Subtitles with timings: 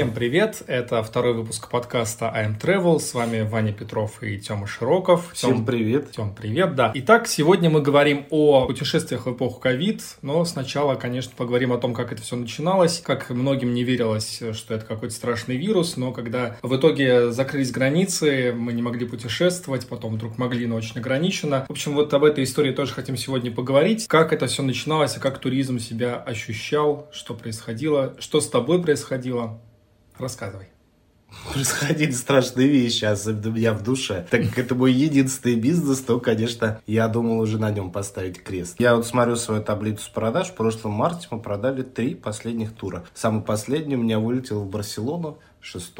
[0.00, 0.62] Всем привет!
[0.66, 2.98] Это второй выпуск подкаста I'm Travel.
[3.00, 5.30] С вами Ваня Петров и Тёма Широков.
[5.34, 6.12] Всем Тём, привет!
[6.12, 6.90] Тём, привет, да.
[6.94, 11.92] Итак, сегодня мы говорим о путешествиях в эпоху ковид, но сначала, конечно, поговорим о том,
[11.92, 16.56] как это все начиналось, как многим не верилось, что это какой-то страшный вирус, но когда
[16.62, 21.66] в итоге закрылись границы, мы не могли путешествовать, потом вдруг могли, но очень ограниченно.
[21.68, 24.06] В общем, вот об этой истории тоже хотим сегодня поговорить.
[24.08, 29.60] Как это все начиналось, и как туризм себя ощущал, что происходило, что с тобой происходило.
[30.20, 30.66] Рассказывай.
[31.52, 34.26] Происходили страшные вещи, особенно у меня в душе.
[34.30, 38.76] Так как это мой единственный бизнес, то, конечно, я думал уже на нем поставить крест.
[38.78, 40.48] Я вот смотрю свою таблицу продаж.
[40.48, 43.04] В прошлом марте мы продали три последних тура.
[43.14, 45.94] Самый последний у меня вылетел в Барселону 6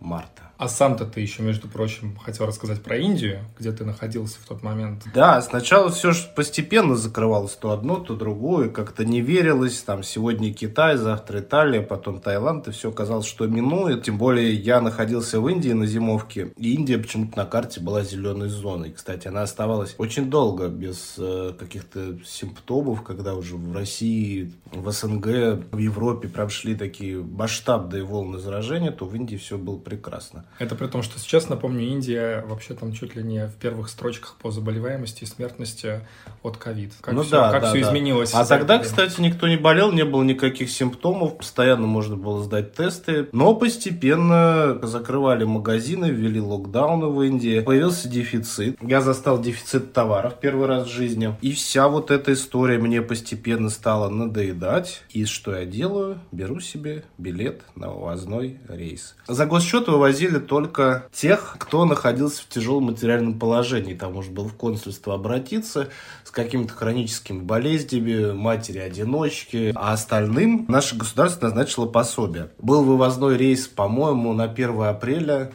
[0.00, 0.46] марта.
[0.58, 4.62] А сам-то ты еще, между прочим, хотел рассказать про Индию, где ты находился в тот
[4.62, 5.04] момент.
[5.12, 10.54] Да, сначала все же постепенно закрывалось то одно, то другое, как-то не верилось, там сегодня
[10.54, 14.04] Китай, завтра Италия, потом Таиланд, и все казалось, что минует.
[14.04, 18.48] Тем более я находился в Индии на зимовке, и Индия почему-то на карте была зеленой
[18.48, 18.92] зоной.
[18.92, 25.26] Кстати, она оставалась очень долго без э, каких-то симптомов, когда уже в России, в СНГ,
[25.70, 30.44] в Европе прошли такие масштабные волны заражения, то в Индии все было прекрасно.
[30.58, 34.34] Это при том, что сейчас, напомню, Индия вообще там чуть ли не в первых строчках
[34.42, 36.00] по заболеваемости и смертности
[36.42, 36.92] от ковид.
[37.00, 37.88] Как ну все, да, как да, все да.
[37.88, 38.34] изменилось.
[38.34, 38.90] А тогда, время.
[38.90, 43.28] кстати, никто не болел, не было никаких симптомов, постоянно можно было сдать тесты.
[43.30, 48.78] Но постепенно закрывали магазины, ввели локдауны в Индии, появился дефицит.
[48.82, 51.36] Я застал дефицит товаров первый раз в жизни.
[51.42, 55.04] И вся вот эта история мне постепенно стала надоедать.
[55.10, 56.18] И что я делаю?
[56.32, 59.14] Беру себе билет на вывозной рейс.
[59.28, 63.94] За госсчет вывозили только тех, кто находился в тяжелом материальном положении.
[63.94, 65.88] Там можно было в консульство обратиться
[66.24, 69.72] с какими-то хроническими болезнями, матери-одиночки.
[69.74, 72.50] А остальным наше государство назначило пособие.
[72.58, 75.52] Был вывозной рейс, по-моему, на 1 апреля.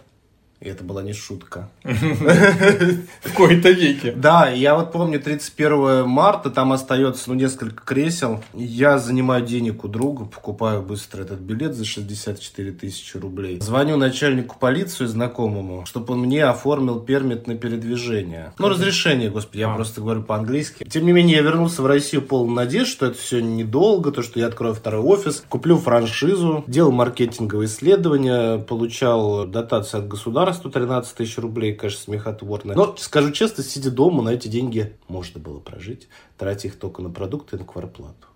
[0.61, 1.69] И это была не шутка.
[1.83, 4.13] В кои-то веке.
[4.15, 8.43] Да, я вот помню 31 марта, там остается ну, несколько кресел.
[8.53, 13.59] Я занимаю денег у друга, покупаю быстро этот билет за 64 тысячи рублей.
[13.59, 18.53] Звоню начальнику полиции знакомому, чтобы он мне оформил пермит на передвижение.
[18.59, 19.75] Ну, разрешение, господи, я А.
[19.75, 20.85] просто говорю по-английски.
[20.87, 24.39] Тем не менее, я вернулся в Россию полон надежд, что это все недолго, то, что
[24.39, 31.37] я открою второй офис, куплю франшизу, делал маркетинговые исследования, получал дотацию от государства 13 тысяч
[31.37, 32.73] рублей, конечно, смехотворно.
[32.73, 36.07] Но, скажу честно, сидя дома, на эти деньги можно было прожить,
[36.37, 38.27] тратя их только на продукты и на кварплату.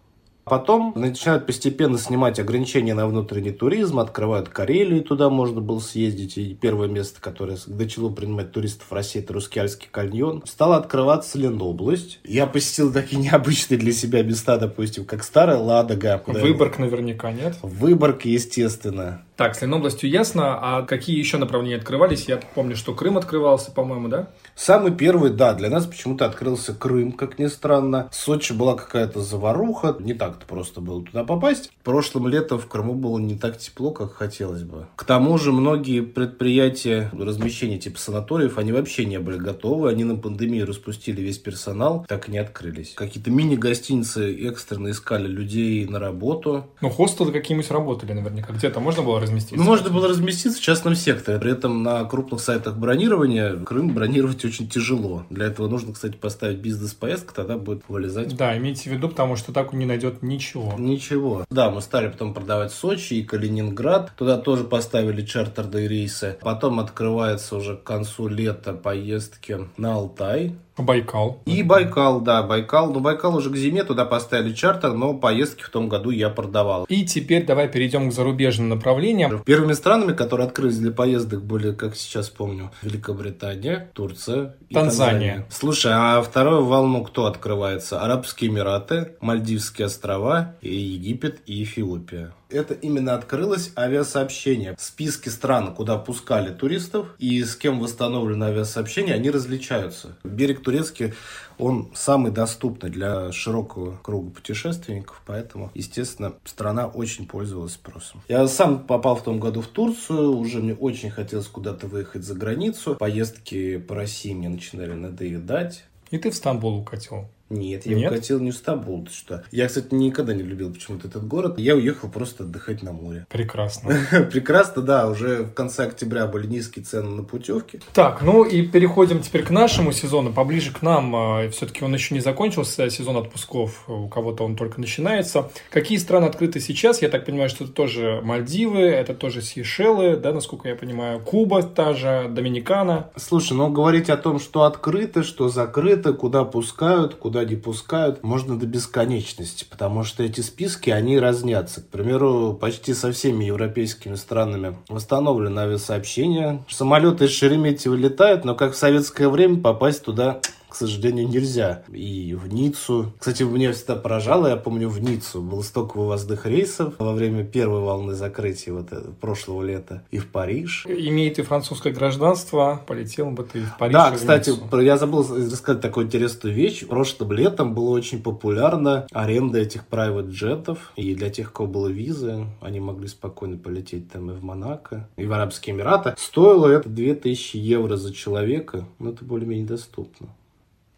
[0.46, 6.38] Потом начинают постепенно снимать ограничения на внутренний туризм, открывают Карелию, туда можно было съездить.
[6.38, 10.44] И первое место, которое начало принимать туристов в России, это Рускеальский каньон.
[10.46, 12.20] Стала открываться Ленобласть.
[12.24, 16.24] Я посетил такие необычные для себя места, допустим, как Старая Ладога.
[16.28, 16.40] Да.
[16.40, 17.56] Выборг наверняка нет.
[17.64, 19.25] Выборг, естественно.
[19.35, 20.57] Так, с Ленобластью ясно.
[20.62, 22.25] А какие еще направления открывались?
[22.29, 24.29] Я помню, что Крым открывался, по-моему, да?
[24.56, 28.07] Самый первый, да, для нас почему-то открылся Крым, как ни странно.
[28.12, 31.69] В Сочи была какая-то заваруха, не так-то просто было туда попасть.
[31.84, 34.88] Прошлым летом в Крыму было не так тепло, как хотелось бы.
[34.95, 39.90] К тому же многие предприятия размещения типа санаториев, они вообще не были готовы.
[39.90, 42.94] Они на пандемию распустили весь персонал, так и не открылись.
[42.95, 46.68] Какие-то мини-гостиницы экстренно искали людей на работу.
[46.79, 48.53] Ну, хостелы какие-нибудь работали наверняка.
[48.53, 49.58] Где-то можно было разместиться?
[49.58, 51.40] Ну, можно было разместиться в частном секторе.
[51.40, 55.25] При этом на крупных сайтах бронирования Крым бронировать очень тяжело.
[55.30, 59.52] Для этого нужно, кстати, поставить бизнес-поездку, тогда будет вылезать Да, имейте в виду, потому что
[59.52, 60.74] так он не найдет ничего.
[60.78, 61.46] Ничего.
[61.50, 64.12] Да, мы стали потом продавать Сочи и Калининград.
[64.18, 66.38] Туда тоже поставили чартерные рейсы.
[66.42, 70.56] Потом открывается уже к концу лета поездки на Алтай.
[70.78, 71.41] Байкал.
[71.46, 72.91] И Байкал, да, Байкал.
[72.91, 76.86] Но Байкал уже к зиме туда поставили чартер, но поездки в том году я продавал.
[76.86, 79.44] И теперь давай перейдем к зарубежным направлениям.
[79.44, 85.45] Первыми странами, которые открылись для поездок, были, как сейчас помню, Великобритания, Турция и Танзания.
[85.50, 88.01] Слушай, а вторую волну кто открывается?
[88.01, 92.33] Арабские Эмираты, Мальдивские острова, Египет и Эфиопия.
[92.50, 94.75] Это именно открылось авиасообщение.
[94.77, 100.15] Списки стран, куда пускали туристов и с кем восстановлено авиасообщение, они различаются.
[100.24, 101.13] Берег турецкий,
[101.57, 108.21] он самый доступный для широкого круга путешественников, поэтому, естественно, страна очень пользовалась спросом.
[108.27, 112.36] Я сам попал в том году в Турцию, уже мне очень хотелось куда-то выехать за
[112.36, 112.95] границу.
[112.95, 115.86] Поездки по России мне начинали надоедать.
[116.12, 117.27] И ты в Стамбул укатил.
[117.50, 118.12] Нет, я Нет?
[118.12, 119.44] укатил не в Стамбул, ты что?
[119.51, 121.59] Я, кстати, никогда не любил почему-то этот город.
[121.59, 123.27] Я уехал просто отдыхать на море.
[123.30, 123.95] Прекрасно.
[124.31, 127.80] Прекрасно, да, уже в конце октября были низкие цены на путевки.
[127.94, 131.50] Так, ну и переходим теперь к нашему сезону, поближе к нам.
[131.51, 135.51] Все-таки он еще не закончился, сезон отпусков, у кого-то он только начинается.
[135.69, 137.01] Какие страны открыты сейчас?
[137.01, 141.62] Я так понимаю, что это тоже Мальдивы, это тоже Сейшелы, да, насколько я понимаю, Куба
[141.62, 143.12] та же, Доминикана.
[143.15, 148.58] Слушай, ну говорить о том, что открыто, что закрыто, куда пускают, куда не пускают, можно
[148.58, 151.82] до бесконечности, потому что эти списки, они разнятся.
[151.82, 156.64] К примеру, почти со всеми европейскими странами восстановлены авиасообщения.
[156.70, 160.40] Самолеты из Шереметьево летают, но как в советское время попасть туда
[160.75, 161.83] к сожалению, нельзя.
[161.88, 163.13] И в Ниццу.
[163.18, 167.80] Кстати, меня всегда поражало, я помню, в Ниццу было столько вывозных рейсов во время первой
[167.80, 170.04] волны закрытия вот это, прошлого лета.
[170.12, 170.86] И в Париж.
[170.86, 173.94] Имеет и французское гражданство, полетел бы ты в Париж.
[173.94, 174.81] Да, в кстати, Ниццу.
[174.81, 176.86] я забыл рассказать такую интересную вещь.
[176.86, 180.92] Прошлым летом было очень популярна аренда этих private джетов.
[180.98, 185.07] И для тех, у кого было визы, они могли спокойно полететь там и в Монако,
[185.16, 186.16] и в Арабские Эмираты.
[186.18, 188.83] Стоило это 2000 евро за человека.
[189.00, 190.27] Но это более-менее доступно.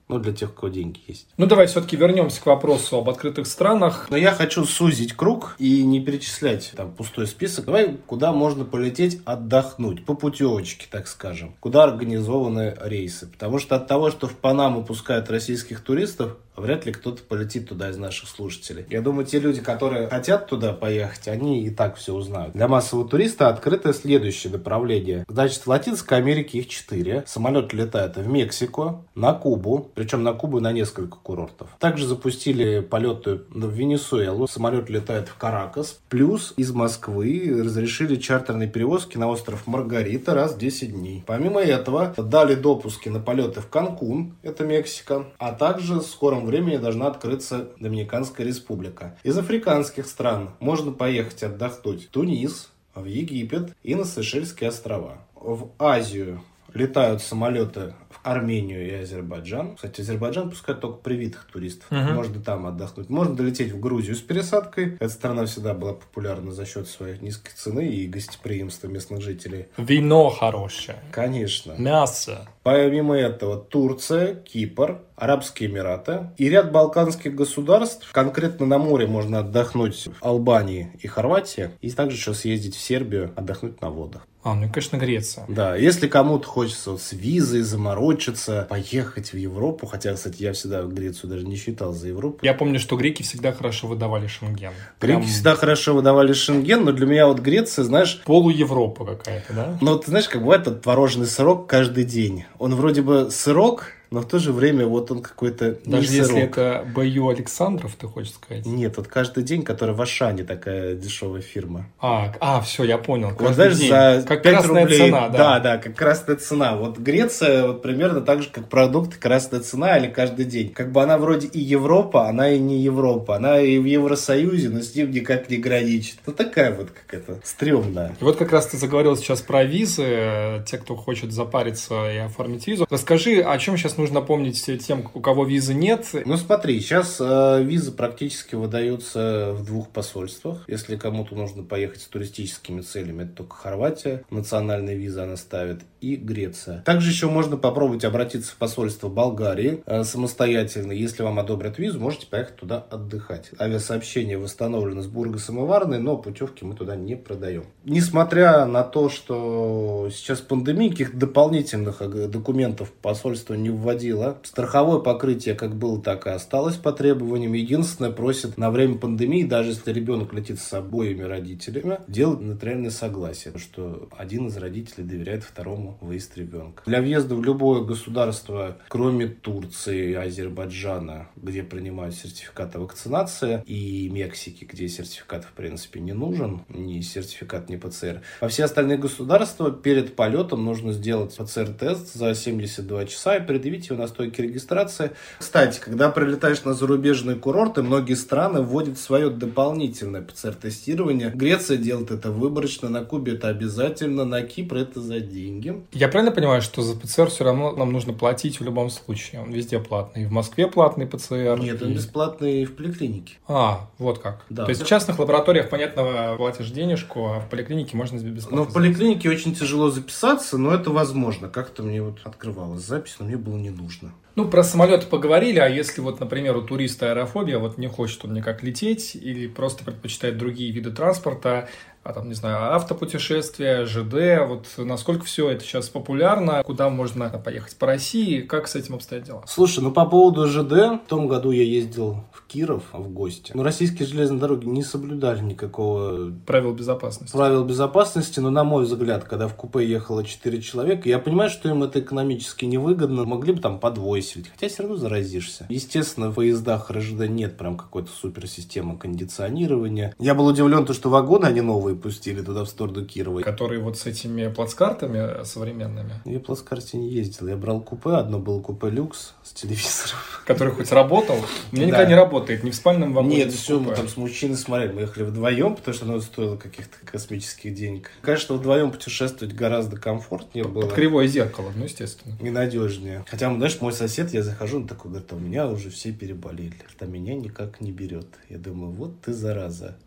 [0.10, 1.28] Ну, для тех, у кого деньги есть.
[1.38, 4.08] Ну, давай все-таки вернемся к вопросу об открытых странах.
[4.10, 7.66] Но я хочу сузить круг и не перечислять там пустой список.
[7.66, 11.56] Давай, куда можно полететь отдохнуть, по путевочке, так скажем.
[11.60, 13.28] Куда организованы рейсы.
[13.28, 17.90] Потому что от того, что в Панаму пускают российских туристов, вряд ли кто-то полетит туда
[17.90, 18.86] из наших слушателей.
[18.90, 22.54] Я думаю, те люди, которые хотят туда поехать, они и так все узнают.
[22.54, 25.26] Для массового туриста открыто следующее направление.
[25.30, 27.24] Значит, в Латинской Америке их четыре.
[27.28, 31.70] Самолет летает в Мексику, на Кубу, причем на Кубу на несколько курортов.
[31.80, 34.48] Также запустили полеты в Венесуэлу.
[34.48, 36.00] Самолет летает в Каракас.
[36.10, 41.24] Плюс из Москвы разрешили чартерные перевозки на остров Маргарита раз в 10 дней.
[41.26, 46.78] Помимо этого, дали допуски на полеты в Канкун, это Мексика, а также в скором времени
[46.78, 49.18] должна открыться Доминиканская республика.
[49.24, 55.20] Из африканских стран можно поехать отдохнуть в Тунис, в Египет и на Сейшельские острова.
[55.36, 56.42] В Азию
[56.74, 59.76] летают самолеты в Армению и Азербайджан.
[59.76, 61.86] Кстати, Азербайджан пускает только привитых туристов.
[61.90, 62.16] Мгм.
[62.16, 63.10] Можно там отдохнуть.
[63.10, 64.96] Можно долететь в Грузию с пересадкой.
[65.00, 69.68] Эта страна всегда была популярна за счет своей низкой цены и гостеприимства местных жителей.
[69.78, 71.74] Вино хорошее, Конечно.
[71.78, 72.48] мясо.
[72.64, 78.12] Помимо этого, Турция, Кипр, Арабские Эмираты и ряд балканских государств.
[78.12, 81.72] Конкретно на море можно отдохнуть в Албании и Хорватии.
[81.82, 84.28] И также еще съездить в Сербию, отдохнуть на водах.
[84.44, 85.46] А, ну, конечно, Греция.
[85.50, 87.64] Да, если кому-то хочется вот с визой
[87.98, 92.40] заморочиться, поехать в Европу, хотя, кстати, я всегда Грецию даже не считал за Европу.
[92.42, 94.72] Я помню, что греки всегда хорошо выдавали шенген.
[94.72, 99.78] Греки Прям всегда хорошо выдавали шенген, но для меня вот Греция, знаешь, полу-Европа какая-то, да?
[99.82, 102.46] ну, ты знаешь, как бывает этот творожный сырок каждый день.
[102.60, 106.58] Он вроде бы сырок, но в то же время вот он какой-то Даже если сырок.
[106.58, 107.30] это Б.Ю.
[107.30, 108.66] Александров, ты хочешь сказать?
[108.66, 111.88] Нет, вот каждый день, который в Ашане такая дешевая фирма.
[112.00, 113.30] А, а все, я понял.
[113.30, 113.90] Вот Каждый знаешь, день.
[114.22, 114.98] за как 5 красная рублей.
[115.00, 115.38] цена, да.
[115.38, 116.76] да, да, как красная цена.
[116.78, 120.70] Вот Греция вот примерно так же, как продукт красная цена или каждый день.
[120.70, 123.36] Как бы она вроде и Европа, она и не Европа.
[123.36, 126.18] Она и в Евросоюзе, но с ним никак не граничит.
[126.26, 128.16] Ну такая вот как это, стрёмная.
[128.20, 132.68] И вот как раз ты заговорил сейчас про визы, те, кто хочет запариться и оформить
[132.68, 132.88] визу.
[132.90, 136.08] Расскажи, о чем сейчас нужно помнить тем, у кого визы нет.
[136.26, 140.64] Ну смотри, сейчас э, визы практически выдаются в двух посольствах.
[140.68, 146.16] Если кому-то нужно поехать с туристическими целями, это только Хорватия, национальная виза она ставит, и
[146.16, 146.82] Греция.
[146.84, 150.92] Также еще можно попробовать обратиться в посольство Болгарии э, самостоятельно.
[150.92, 153.52] Если вам одобрят визу, можете поехать туда отдыхать.
[153.60, 157.66] Авиасообщение восстановлено с Бургасом и Варной, но путевки мы туда не продаем.
[157.84, 165.56] Несмотря на то, что сейчас пандемия, каких дополнительных э, документов посольство не вводило, страховое покрытие
[165.56, 167.54] как было, так и осталось по требованиям.
[167.54, 173.58] Единственное, просит на время пандемии, даже если ребенок летит с обоими родителями, делать нотариальное согласие,
[173.58, 176.84] что один из родителей доверяет второму выезд ребенка.
[176.86, 184.66] Для въезда в любое государство, кроме Турции Азербайджана, где принимают сертификат о вакцинации, и Мексики,
[184.66, 188.22] где сертификат в принципе не нужен, ни сертификат, ни ПЦР.
[188.42, 193.98] Во все остальные государства перед полетом нужно сделать ПЦР-тест за 72 часа и предъявить его
[194.02, 195.12] на стойке регистрации.
[195.40, 201.30] Кстати, когда прилетаешь на зарубежные курорты, многие страны вводят свое дополнительное ПЦР-тестирование.
[201.34, 205.84] Греция делает это выборочно, на Кубе это обязательно, на Кипре это за деньги.
[205.92, 209.42] Я правильно понимаю, что за ПЦР все равно нам нужно платить в любом случае?
[209.42, 210.24] Он везде платный.
[210.24, 211.60] И в Москве платный ПЦР.
[211.60, 213.36] Нет, он и- бесплатный в поликлинике.
[213.48, 214.46] А, вот как.
[214.50, 214.66] Да.
[214.66, 218.58] То есть в частных лабораториях, понятно, платишь денежку, а в поликлинике можно бесплатно.
[218.58, 221.50] Но в поликлинике очень тяжело записаться, но это возможно.
[221.50, 224.14] Как-то мне вот открывалась запись, но мне было не нужно.
[224.36, 228.34] Ну, про самолеты поговорили, а если вот, например, у туриста аэрофобия, вот не хочет он
[228.34, 231.70] никак лететь или просто предпочитает другие виды транспорта,
[232.08, 237.76] а там, не знаю, автопутешествия, ЖД, вот насколько все это сейчас популярно, куда можно поехать
[237.76, 239.44] по России, как с этим обстоят дела?
[239.46, 243.52] Слушай, ну по поводу ЖД, в том году я ездил в Киров в гости.
[243.54, 246.32] Но российские железные дороги не соблюдали никакого...
[246.46, 247.34] Правил безопасности.
[247.36, 251.68] Правил безопасности, но на мой взгляд, когда в купе ехало 4 человека, я понимаю, что
[251.68, 255.66] им это экономически невыгодно, могли бы там подвосить, хотя все равно заразишься.
[255.68, 260.16] Естественно, в поездах РЖД нет прям какой-то суперсистемы кондиционирования.
[260.20, 263.42] Я был удивлен, то, что вагоны они новые пустили туда в сторону Кирова.
[263.42, 266.22] Которые вот с этими плацкартами современными.
[266.26, 267.48] Я в плацкарте не ездил.
[267.48, 268.12] Я брал купе.
[268.12, 270.18] Одно было купе люкс с телевизором.
[270.46, 271.38] Который хоть работал?
[271.72, 272.64] Мне никогда не работает.
[272.64, 274.94] Ни в спальном вагоне, Нет, все, мы там с мужчиной смотрели.
[274.94, 278.12] Мы ехали вдвоем, потому что оно стоило каких-то космических денег.
[278.22, 280.84] Конечно, вдвоем путешествовать гораздо комфортнее было.
[280.84, 282.36] Под кривое зеркало, ну, естественно.
[282.42, 283.26] И надежнее.
[283.30, 286.76] Хотя, знаешь, мой сосед, я захожу, он такой говорит, «А у меня уже все переболели.
[287.00, 288.28] А меня никак не берет.
[288.50, 289.98] Я думаю, вот ты зараза.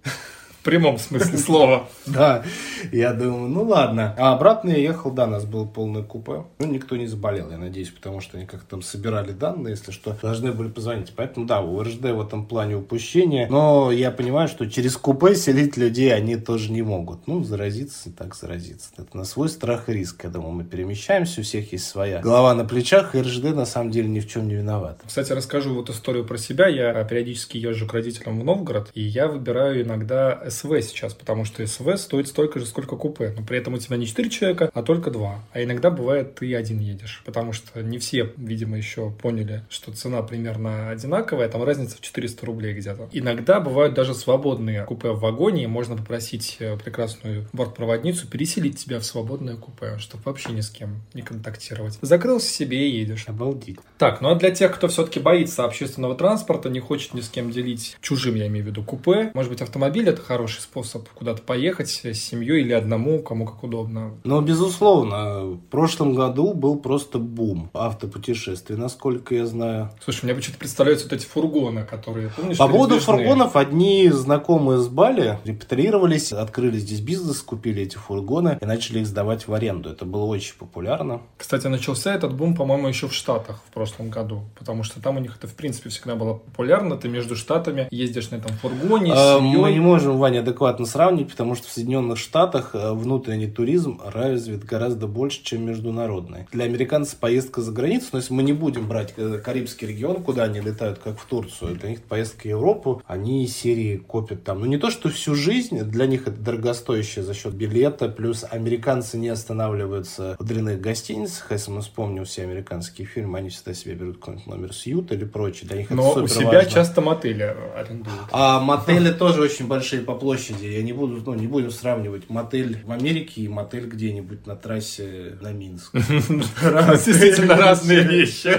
[0.60, 1.88] В прямом смысле слова.
[2.04, 2.44] Да,
[2.92, 4.14] я думаю, ну ладно.
[4.18, 6.44] А обратно я ехал, да, у нас было полное купе.
[6.58, 10.14] Ну, никто не заболел, я надеюсь, потому что они как-то там собирали данные, если что,
[10.20, 11.14] должны были позвонить.
[11.16, 13.48] Поэтому, да, у РЖД в этом плане упущение.
[13.48, 17.26] Но я понимаю, что через купе селить людей они тоже не могут.
[17.26, 18.90] Ну, заразиться и так заразиться.
[18.98, 20.24] Это на свой страх и риск.
[20.24, 23.90] Я думаю, мы перемещаемся, у всех есть своя голова на плечах, и РЖД на самом
[23.90, 25.00] деле ни в чем не виноват.
[25.06, 26.68] Кстати, расскажу вот историю про себя.
[26.68, 31.66] Я периодически езжу к родителям в Новгород, и я выбираю иногда СВ сейчас, потому что
[31.66, 33.34] СВ стоит столько же, сколько купе.
[33.36, 35.44] Но при этом у тебя не 4 человека, а только 2.
[35.52, 40.22] А иногда бывает ты один едешь, потому что не все, видимо, еще поняли, что цена
[40.22, 43.08] примерно одинаковая, там разница в 400 рублей где-то.
[43.12, 48.98] Иногда бывают даже свободные купе в вагоне, и можно попросить э, прекрасную бортпроводницу переселить тебя
[48.98, 51.98] в свободное купе, чтобы вообще ни с кем не контактировать.
[52.00, 53.24] Закрылся себе и едешь.
[53.28, 53.78] Обалдеть.
[53.98, 57.50] Так, ну а для тех, кто все-таки боится общественного транспорта, не хочет ни с кем
[57.50, 61.42] делить чужим, я имею в виду, купе, может быть, автомобиль это хороший способ способ куда-то
[61.42, 64.12] поехать с семьей или одному, кому как удобно.
[64.24, 65.44] Ну, безусловно.
[65.44, 69.90] В прошлом году был просто бум автопутешествий, насколько я знаю.
[70.02, 74.88] Слушай, мне почему-то представляются вот эти фургоны, которые, помнишь, По поводу фургонов, одни знакомые с
[74.88, 79.90] Бали репатриировались, открыли здесь бизнес, купили эти фургоны и начали их сдавать в аренду.
[79.90, 81.22] Это было очень популярно.
[81.36, 85.20] Кстати, начался этот бум, по-моему, еще в Штатах в прошлом году, потому что там у
[85.20, 86.96] них это, в принципе, всегда было популярно.
[86.96, 89.56] Ты между штатами ездишь на этом фургоне семьей.
[89.56, 94.00] Мы не можем, Ваня, адекватно адекватно сравнить, потому что в Соединенных Штатах э, внутренний туризм
[94.04, 96.46] развит гораздо больше, чем международный.
[96.52, 100.44] Для американцев поездка за границу, но если мы не будем брать э, Карибский регион, куда
[100.44, 104.60] они летают, как в Турцию, для них поездка в Европу, они серии копят там.
[104.60, 109.18] Ну не то, что всю жизнь, для них это дорогостоящее за счет билета, плюс американцы
[109.18, 114.18] не останавливаются в дрянных гостиницах, если мы вспомним все американские фильмы, они всегда себе берут
[114.18, 116.70] какой-нибудь номер Сьют или прочее, для них но это у себя важно.
[116.70, 118.20] часто мотели арендуют.
[118.30, 120.66] А мотели тоже очень большие по площади.
[120.66, 125.38] Я не буду, ну, не будем сравнивать мотель в Америке и мотель где-нибудь на трассе
[125.40, 125.92] на Минск.
[125.94, 128.56] Действительно разные вещи.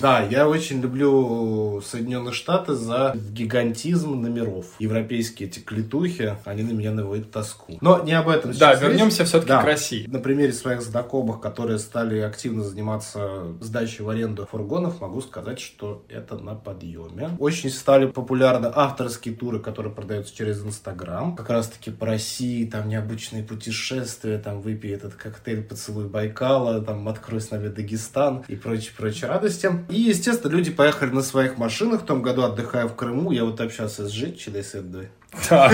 [0.00, 4.66] Да, я очень люблю Соединенные Штаты за гигантизм номеров.
[4.78, 7.78] Европейские эти клетухи, они на меня наводят тоску.
[7.80, 10.06] Но не об этом Да, вернемся все-таки к России.
[10.06, 16.04] На примере своих знакомых, которые стали активно заниматься сдачей в аренду фургонов, могу сказать, что
[16.08, 17.30] это на подъеме.
[17.38, 21.36] Очень стали популярны авторские туры, которые продается через Инстаграм.
[21.36, 27.08] Как раз таки по России, там необычные путешествия, там выпей этот коктейль «Поцелуй Байкала», там
[27.08, 29.70] «Открой с нами Дагестан» и прочие-прочие радости.
[29.88, 33.32] И, естественно, люди поехали на своих машинах в том году, отдыхая в Крыму.
[33.32, 35.08] Я вот общался с Житчиной, с Эддой.
[35.48, 35.72] Так.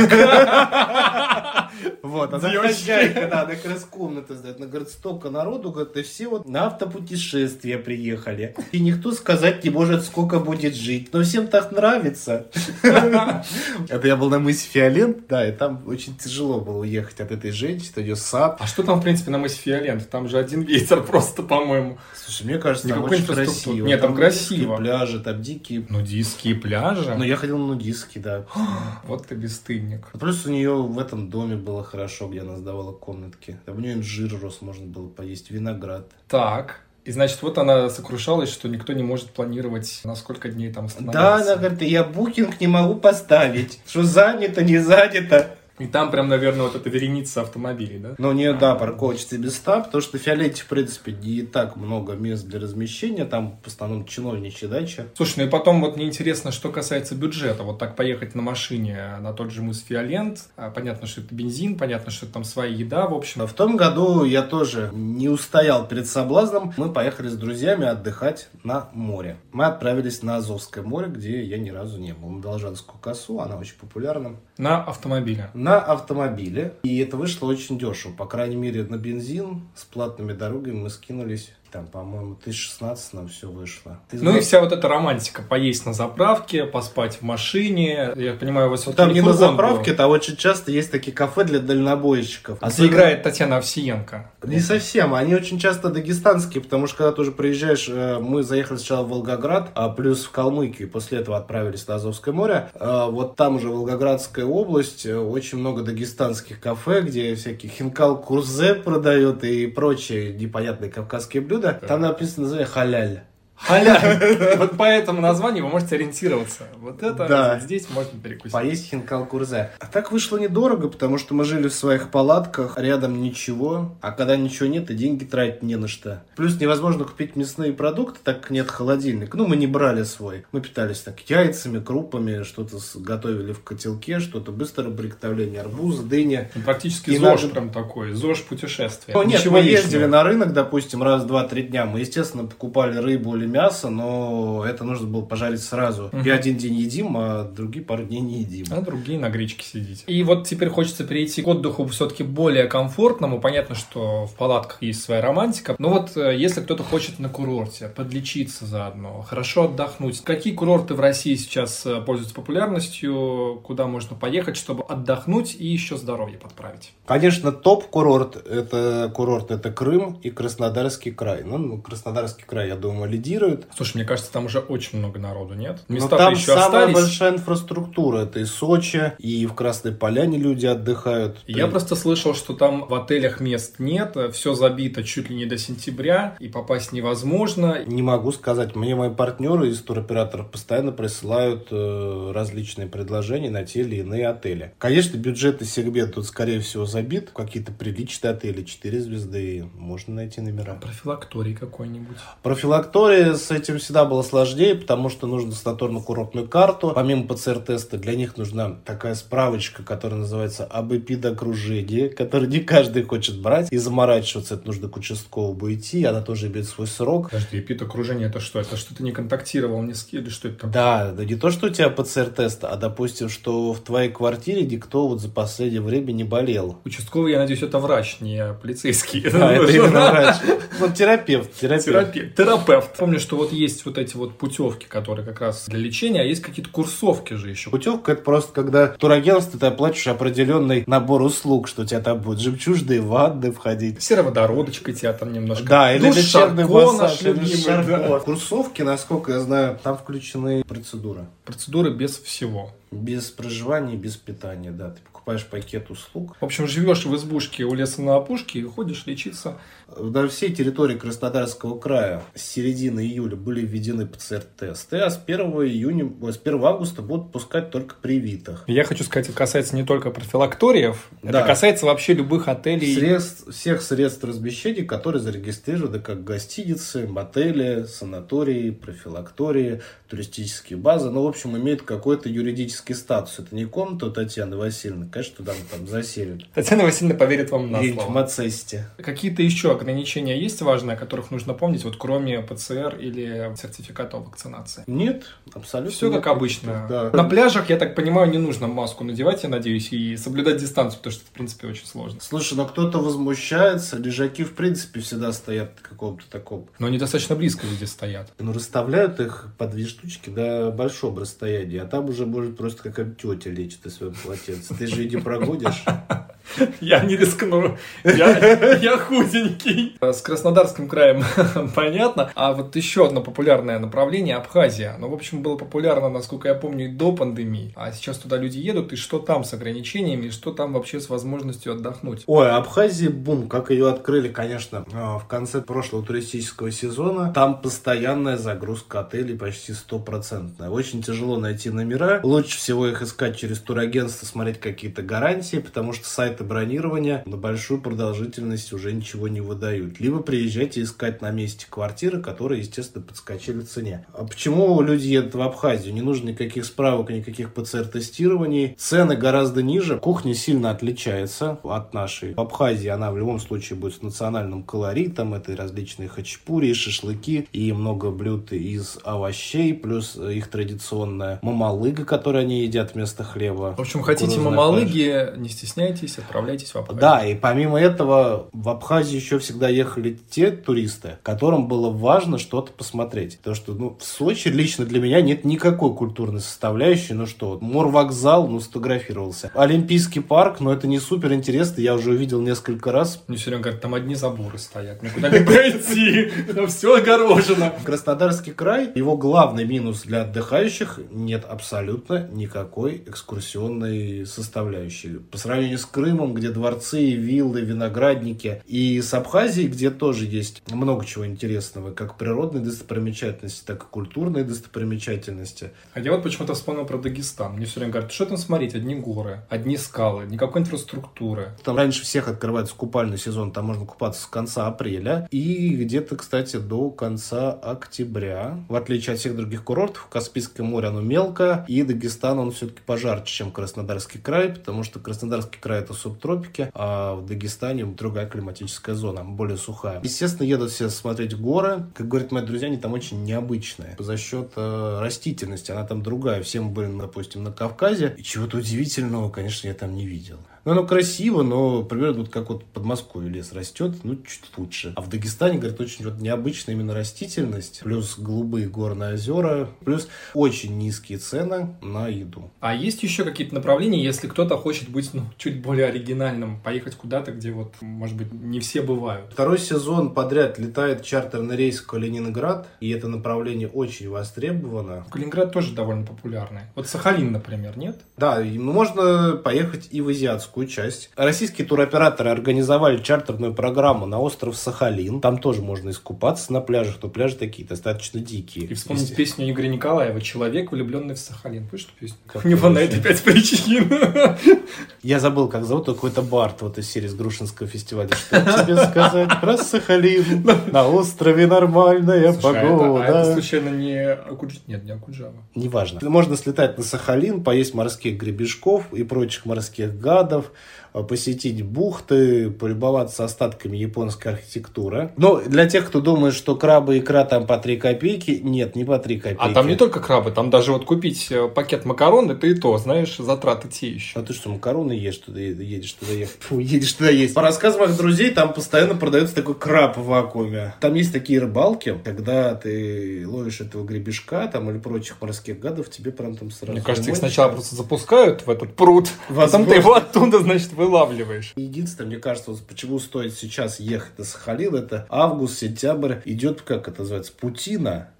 [2.03, 4.57] Вот, она хозяйка, да, она как раз комнаты сдает.
[4.57, 8.55] Она говорит, столько народу, говорит, и все вот на автопутешествие приехали.
[8.73, 11.11] И никто сказать не может, сколько будет жить.
[11.13, 12.47] Но всем так нравится.
[12.83, 17.51] Это я был на мысе Фиолент, да, и там очень тяжело было уехать от этой
[17.51, 18.57] женщины, ее сад.
[18.61, 20.09] А что там, в принципе, на мысе Фиолент?
[20.09, 21.99] Там же один ветер просто, по-моему.
[22.15, 23.87] Слушай, мне кажется, там очень красиво.
[23.87, 24.77] Нет, там, красиво.
[24.77, 25.85] пляжи, там дикие.
[25.89, 27.15] Нудистские пляжи?
[27.17, 28.47] Ну, я ходил на нудистские, да.
[29.05, 30.07] Вот ты бесстыдник.
[30.19, 33.59] Плюс у нее в этом доме было хорошо, где она сдавала комнатки.
[33.65, 36.11] Там у нее инжир рос, можно было поесть, виноград.
[36.29, 36.81] Так.
[37.05, 41.21] И значит, вот она сокрушалась, что никто не может планировать, на сколько дней там остановиться.
[41.21, 43.81] Да, она говорит, я букинг не могу поставить.
[43.87, 45.57] Что занято, не занято.
[45.81, 48.15] И там прям, наверное, вот эта вереница автомобилей, да?
[48.19, 52.47] Ну, не, да, парковочные места, потому что в Фиолете, в принципе, не так много мест
[52.47, 55.07] для размещения, там в основном чиновничья дача.
[55.15, 57.63] Слушай, ну и потом вот мне интересно, что касается бюджета.
[57.63, 61.79] Вот так поехать на машине на тот же мыс Фиолент, а, понятно, что это бензин,
[61.79, 63.47] понятно, что это там своя еда, в общем.
[63.47, 66.75] В том году я тоже не устоял перед соблазном.
[66.77, 69.39] Мы поехали с друзьями отдыхать на море.
[69.53, 72.29] Мы отправились на Азовское море, где я ни разу не был.
[72.29, 74.37] На Должанскую косу, она очень популярна.
[74.59, 75.51] На автомобиле?
[75.55, 76.75] На автомобиле.
[76.83, 78.13] И это вышло очень дешево.
[78.13, 83.49] По крайней мере, на бензин с платными дорогами мы скинулись там, по-моему, 1016 нам все
[83.49, 84.01] вышло.
[84.11, 85.43] Ты ну и вся вот эта романтика.
[85.43, 88.13] Поесть на заправке, поспать в машине.
[88.17, 91.45] Я понимаю, у вас вот Там не на заправке, там очень часто есть такие кафе
[91.45, 92.59] для дальнобойщиков.
[92.61, 92.89] Особенно...
[92.89, 94.31] Где играет Татьяна Овсиенко.
[94.43, 95.15] Не совсем.
[95.15, 99.11] Они очень часто дагестанские, потому что когда ты уже приезжаешь, э, мы заехали сначала в
[99.11, 102.71] Волгоград, а плюс в Калмыкию, после этого отправились на Азовское море.
[102.75, 108.75] А вот там уже Волгоградская область, э, очень много дагестанских кафе, где всякие хинкал курзе
[108.75, 113.21] продают и прочие непонятные кавказские блюда блюдо, там написано название халяль.
[113.61, 114.57] Халяль.
[114.57, 116.65] Вот по этому названию вы можете ориентироваться.
[116.79, 117.61] Вот это да.
[117.61, 118.53] здесь можно перекусить.
[118.53, 119.71] Поесть хинкал курзе.
[119.79, 123.97] А так вышло недорого, потому что мы жили в своих палатках, рядом ничего.
[124.01, 126.25] А когда ничего нет, и деньги тратить не на что.
[126.37, 129.37] Плюс невозможно купить мясные продукты, так как нет холодильника.
[129.37, 130.45] Ну, мы не брали свой.
[130.53, 136.51] Мы питались так яйцами, крупами, что-то готовили в котелке, что-то быстрое приготовление арбуза, дыня.
[136.55, 137.55] Ну, практически и ЗОЖ надо...
[137.55, 139.15] прям такой, ЗОЖ путешествия.
[139.15, 139.81] Ну, нет, Ничего мы лишнего.
[139.83, 141.87] ездили на рынок, допустим, раз, два, три дня.
[141.87, 146.07] Мы, естественно, покупали рыбу или мясо, но это нужно было пожарить сразу.
[146.07, 146.23] Угу.
[146.25, 148.67] И один день едим, а другие пару дней не едим.
[148.71, 150.05] А другие на гречке сидите.
[150.07, 153.41] И вот теперь хочется перейти к отдыху все-таки более комфортному.
[153.41, 155.77] Понятно, что в палатках есть своя романтика.
[155.79, 161.01] Но вот э, если кто-то хочет на курорте подлечиться заодно, хорошо отдохнуть, какие курорты в
[161.01, 166.93] России сейчас э, пользуются популярностью, куда можно поехать, чтобы отдохнуть и еще здоровье подправить?
[167.07, 171.43] Конечно, топ-курорт это курорт это Крым и Краснодарский край.
[171.45, 173.67] Ну, Краснодарский край, я думаю, лидирует финансируют.
[173.75, 175.81] Слушай, мне кажется, там уже очень много народу, нет?
[175.89, 176.95] Места там еще самая остались.
[176.95, 178.21] большая инфраструктура.
[178.21, 181.39] Это и Сочи, и в Красной Поляне люди отдыхают.
[181.47, 181.73] Я При...
[181.73, 186.37] просто слышал, что там в отелях мест нет, все забито чуть ли не до сентября,
[186.41, 187.85] и попасть невозможно.
[187.85, 188.75] Не могу сказать.
[188.77, 194.75] Мне мои партнеры из туроператоров постоянно присылают э, различные предложения на те или иные отели.
[194.79, 197.31] Конечно, бюджетный сегмент тут, скорее всего, забит.
[197.35, 200.75] Какие-то приличные отели, 4 звезды, можно найти номера.
[200.75, 202.17] Профилакторий какой-нибудь.
[202.43, 206.93] Профилакторий с этим всегда было сложнее, потому что нужно санаторно-курортную карту.
[206.95, 213.41] Помимо ПЦР-теста, для них нужна такая справочка, которая называется об эпидокружении, которую не каждый хочет
[213.41, 214.55] брать и заморачиваться.
[214.55, 217.31] Это нужно к участковому идти, она тоже имеет свой срок.
[217.31, 218.61] Подожди, эпидокружение это что?
[218.61, 220.73] Это что ты не контактировал ни с кем, или что это такое?
[220.73, 225.09] Да, да не то, что у тебя ПЦР-тест, а допустим, что в твоей квартире никто
[225.09, 226.79] вот за последнее время не болел.
[226.85, 229.23] Участковый, я надеюсь, это врач, не полицейский.
[229.31, 230.37] Да, это именно врач.
[230.79, 232.35] Ну, терапевт, терапевт.
[232.37, 232.97] Терапевт.
[232.97, 236.43] Помню, что вот есть вот эти вот путевки, которые как раз для лечения, а есть
[236.43, 237.71] какие-то курсовки же еще.
[237.71, 242.41] Путевка это просто когда турагентство ты оплачиваешь определенный набор услуг, что у тебя там будут
[242.41, 244.03] жемчужные ванны входить.
[244.03, 245.65] Сероводородочка тебя там немножко.
[245.65, 248.21] Да, или лечебный массаж, да.
[248.21, 251.27] Курсовки, насколько я знаю, там включены процедуры.
[251.45, 252.73] Процедуры без всего.
[252.91, 254.91] Без проживания, без питания, да.
[254.91, 256.37] Ты покупаешь пакет услуг.
[256.41, 259.59] В общем, живешь в избушке у леса на опушке и ходишь лечиться.
[259.99, 266.11] На всей территории Краснодарского края с середины июля были введены ПЦР-тесты, а с 1 июня,
[266.33, 268.65] с 1 августа будут пускать только привитых.
[268.67, 271.31] Я хочу сказать, это касается не только профилакториев, да.
[271.31, 272.95] это касается вообще любых отелей.
[272.95, 281.11] Средств, всех средств размещения, которые зарегистрированы как гостиницы, мотели, санатории, профилактории, туристические базы.
[281.11, 283.39] Ну, в общем, имеют какой-то юридический статус.
[283.39, 286.43] Это не комната Татьяны Васильевны, конечно, туда там заселят.
[286.55, 288.07] Татьяна Васильевна поверит вам на слово.
[288.07, 288.87] в Мацесте.
[288.99, 294.21] Какие-то еще ограничения есть важные, о которых нужно помнить, вот кроме ПЦР или сертификата о
[294.21, 294.85] вакцинации?
[294.87, 295.93] Нет, абсолютно.
[295.93, 296.87] Все как обычно.
[296.89, 297.11] Да.
[297.11, 301.13] На пляжах, я так понимаю, не нужно маску надевать, я надеюсь, и соблюдать дистанцию, потому
[301.13, 302.21] что это, в принципе, очень сложно.
[302.21, 306.69] Слушай, но кто-то возмущается, лежаки, в принципе, всегда стоят в каком-то таком...
[306.79, 308.33] Но они достаточно близко везде стоят.
[308.39, 313.15] Ну, расставляют их по две штучки до большого расстояния, а там уже может просто какая-то
[313.15, 314.75] тетя лечит из своего полотенца.
[314.75, 315.85] Ты же не прогонишь.
[316.81, 317.77] Я не рискну.
[318.05, 319.70] Я, я худенький.
[320.01, 321.25] С Краснодарским краем
[321.75, 322.31] понятно.
[322.35, 324.97] А вот еще одно популярное направление Абхазия.
[324.99, 327.73] Ну, в общем, было популярно, насколько я помню, и до пандемии.
[327.77, 331.09] А сейчас туда люди едут, и что там с ограничениями, и что там вообще с
[331.09, 332.25] возможностью отдохнуть.
[332.27, 337.33] Ой, Абхазия, бум, как ее открыли, конечно, а, в конце прошлого туристического сезона.
[337.33, 340.71] Там постоянная загрузка отелей почти стопроцентная.
[340.71, 342.21] Очень тяжело найти номера.
[342.23, 347.81] Лучше всего их искать через турагентство, смотреть какие-то гарантии, потому что сайты бронирования на большую
[347.81, 349.60] продолжительность уже ничего не выдают.
[349.61, 354.07] Либо приезжайте искать на месте квартиры, которые, естественно, подскочили в цене.
[354.13, 355.95] А почему люди едут в Абхазию?
[355.95, 358.75] Не нужно никаких справок, никаких ПЦР-тестирований.
[358.79, 359.99] Цены гораздо ниже.
[359.99, 362.35] Кухня сильно отличается от нашей.
[362.35, 365.35] В Абхазии она в любом случае будет с национальным колоритом.
[365.35, 372.63] Это различные хачапури, шашлыки и много блюд из овощей, плюс их традиционная мамалыга, которую они
[372.63, 373.75] едят вместо хлеба.
[373.77, 377.01] В общем, хотите мамалыги, не стесняйтесь, отправляйтесь в Абхазию.
[377.01, 382.71] Да, и помимо этого в Абхазию еще всегда ехали те туристы, которым было важно что-то
[382.71, 383.39] посмотреть.
[383.39, 387.15] Потому что ну, в Сочи лично для меня нет никакой культурной составляющей.
[387.15, 389.51] Ну что, морвокзал, ну сфотографировался.
[389.55, 393.25] Олимпийский парк, ну это не супер интересно, я уже увидел несколько раз.
[393.27, 397.75] Мне все время говорят, там одни заборы стоят, никуда не пройти, там все огорожено.
[397.85, 405.19] Краснодарский край, его главный минус для отдыхающих, нет абсолютно никакой экскурсионной составляющей.
[405.19, 411.07] По сравнению с Крымом, где дворцы, виллы, виноградники, и с Абхазией, где тоже есть много
[411.07, 415.71] чего интересного, как природные достопримечательности, так и культурные достопримечательности.
[415.95, 417.53] А я вот почему-то вспомнил про Дагестан.
[417.53, 418.75] Мне все время говорят, что там смотреть?
[418.75, 421.53] Одни горы, одни скалы, никакой инфраструктуры.
[421.63, 426.57] Там раньше всех открывается купальный сезон, там можно купаться с конца апреля и где-то, кстати,
[426.57, 428.59] до конца октября.
[428.69, 433.33] В отличие от всех других курортов, Каспийское море, оно мелкое, и Дагестан, он все-таки пожарче,
[433.33, 439.20] чем Краснодарский край, потому что Краснодарский край это субтропики, а в Дагестане другая климатическая зона,
[439.25, 440.01] более сухая.
[440.03, 441.87] Естественно, едут все смотреть горы.
[441.95, 443.97] Как говорят мои друзья, они там очень необычные.
[443.99, 446.43] За счет э, растительности, она там другая.
[446.43, 450.39] Все мы были, допустим, на Кавказе, и чего-то удивительного, конечно, я там не видел.
[450.65, 454.93] Ну, оно красиво, но примерно вот как вот под Подмосковье лес растет, ну, чуть лучше.
[454.97, 460.77] А в Дагестане, говорят, очень вот необычная именно растительность, плюс голубые горные озера, плюс очень
[460.79, 462.51] низкие цены на еду.
[462.61, 467.33] А есть еще какие-то направления, если кто-то хочет быть, ну, чуть более оригинальным, поехать куда-то,
[467.33, 469.33] где вот, может быть, не все бывают?
[469.33, 475.05] Второй сезон подряд летает чартерный рейс в Калининград, и это направление очень востребовано.
[475.11, 476.63] Калининград тоже довольно популярный.
[476.75, 478.01] Вот Сахалин, например, нет?
[478.17, 481.11] Да, можно поехать и в азиатскую азиатскую часть.
[481.17, 485.21] Российские туроператоры организовали чартерную программу на остров Сахалин.
[485.21, 488.67] Там тоже можно искупаться на пляжах, но пляжи такие достаточно дикие.
[488.67, 489.17] И вспомнить Есть...
[489.17, 491.67] песню Игоря Николаева «Человек, влюбленный в Сахалин».
[491.67, 492.17] Помнишь эту песню?
[492.27, 493.91] Как У него на это пять причин.
[495.03, 498.11] Я забыл, как зовут какой-то Барт вот из серии с Грушинского фестиваля.
[498.11, 500.47] Что тебе сказать про Сахалин?
[500.73, 503.05] На острове нормальная а погода.
[503.05, 504.63] А это случайно не Акуджава?
[504.67, 505.35] Нет, не Акуджава.
[505.55, 506.09] Неважно.
[506.09, 510.53] Можно слетать на Сахалин, поесть морских гребешков и прочих морских гадов, остров,
[510.93, 515.13] э, посетить бухты, полюбоваться остатками японской архитектуры.
[515.17, 518.85] Но для тех, кто думает, что крабы и икра там по 3 копейки, нет, не
[518.85, 519.41] по 3 копейки.
[519.41, 522.77] А там не только крабы, там даже вот купить э, пакет макарон, это и то,
[522.79, 524.19] знаешь, затраты те еще.
[524.19, 527.35] А ты что, макароны ешь туда, едешь туда, Фу, едешь туда есть.
[527.35, 530.75] По рассказам моих друзей, там постоянно продается такой краб в вакууме.
[530.81, 536.11] Там есть такие рыбалки, когда ты ловишь этого гребешка там или прочих морских гадов, тебе
[536.11, 536.73] прям там сразу...
[536.73, 539.59] Мне кажется, их сначала просто запускают в этот пруд, Возможно.
[539.59, 541.53] потом ты его оттуда, значит, вылавливаешь.
[541.57, 546.89] Единственное, мне кажется, вот почему стоит сейчас ехать на Сахалин, это август, сентябрь, идет, как
[546.89, 548.11] это называется, путина.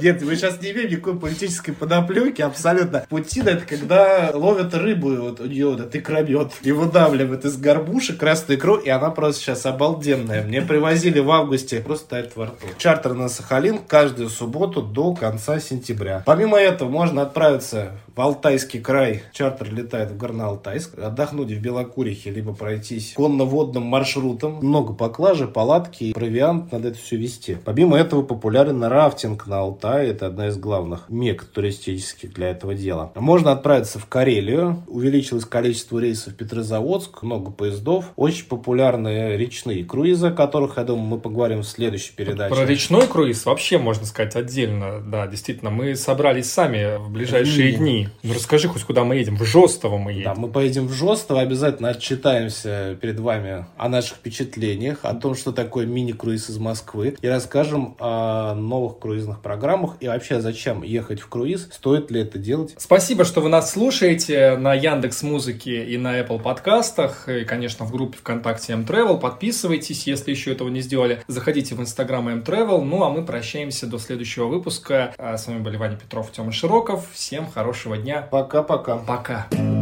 [0.00, 3.04] Нет, мы сейчас не имеем никакой политической подоплеки, абсолютно.
[3.08, 8.58] Путина это когда ловят рыбу, вот у нее вот икромет, и выдавливают из горбуши красную
[8.58, 10.44] икру, и она просто сейчас обалденная.
[10.44, 12.66] Мне привозили в августе, просто тает во рту.
[12.78, 16.22] Чартер на Сахалин каждую субботу до конца сентября.
[16.24, 19.22] Помимо этого, можно отправиться в Алтайский край.
[19.32, 21.00] Чартер летает в Горно-Алтайск.
[21.00, 24.56] Отдохнуть в Белокурихе, либо пройтись конно-водным маршрутом.
[24.56, 27.56] Много поклажи, палатки, провиант, надо это все вести.
[27.64, 30.10] Помимо этого, популярен рафтинг на Алтае.
[30.10, 33.10] Это одна из главных мек туристических для этого дела.
[33.14, 34.82] Можно отправиться в Карелию.
[34.86, 37.22] Увеличилось количество рейсов в Петрозаводск.
[37.22, 38.12] Много поездов.
[38.16, 42.54] Очень популярные речные круизы, о которых, я думаю, мы поговорим в следующей передаче.
[42.54, 45.00] Про речной круиз вообще можно сказать отдельно.
[45.00, 49.36] Да, действительно, мы собрались сами в ближайшие дни Ну расскажи хоть, куда мы едем.
[49.36, 50.24] В Жостово мы едем.
[50.24, 55.52] Да, мы поедем в Жостово, обязательно отчитаемся перед вами о наших впечатлениях, о том, что
[55.52, 61.28] такое мини-круиз из Москвы, и расскажем о новых круизных программах и вообще зачем ехать в
[61.28, 62.74] круиз, стоит ли это делать.
[62.78, 67.92] Спасибо, что вы нас слушаете на Яндекс Музыке и на Apple подкастах, и, конечно, в
[67.92, 69.18] группе ВКонтакте M-Travel.
[69.18, 71.22] Подписывайтесь, если еще этого не сделали.
[71.26, 72.82] Заходите в Инстаграм M-Travel.
[72.82, 75.14] Ну, а мы прощаемся до следующего выпуска.
[75.18, 77.08] А с вами были Ваня Петров, Тёма Широков.
[77.12, 77.46] Всем
[77.90, 78.26] хорошего дня.
[78.30, 78.96] Пока-пока.
[78.96, 79.46] Пока.
[79.50, 79.56] -пока.
[79.56, 79.79] Пока.